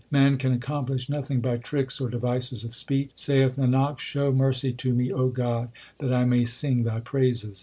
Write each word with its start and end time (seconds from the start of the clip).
Man 0.09 0.37
can 0.37 0.51
accomplish 0.51 1.09
nothing 1.09 1.41
by 1.41 1.57
tricks 1.57 2.01
or 2.01 2.09
devices 2.09 2.63
of 2.63 2.73
speech. 2.73 3.11
Saith 3.13 3.55
Nanak, 3.55 3.99
show 3.99 4.31
mercy 4.33 4.73
to 4.73 4.95
me, 4.95 5.13
O 5.13 5.27
God, 5.27 5.69
that 5.99 6.11
I 6.11 6.25
may 6.25 6.43
sing 6.43 6.81
Thy 6.85 7.01
praises. 7.01 7.59